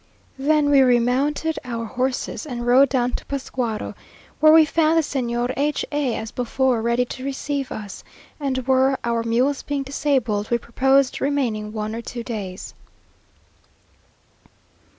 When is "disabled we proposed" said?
9.83-11.21